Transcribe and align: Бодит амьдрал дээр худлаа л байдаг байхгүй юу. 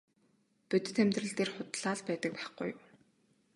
Бодит 0.69 0.97
амьдрал 1.01 1.33
дээр 1.37 1.51
худлаа 1.55 1.95
л 1.97 2.03
байдаг 2.07 2.31
байхгүй 2.35 2.67
юу. 2.73 2.81